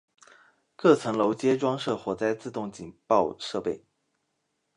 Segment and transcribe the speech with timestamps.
[0.75, 3.85] 各层楼皆装设火灾自动警报设备。